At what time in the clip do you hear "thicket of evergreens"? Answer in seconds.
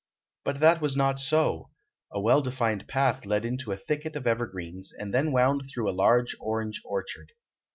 3.77-4.91